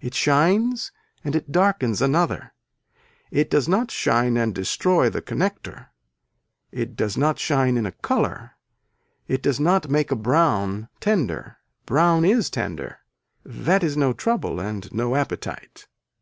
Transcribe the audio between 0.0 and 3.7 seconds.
It shines and it darkens another, it does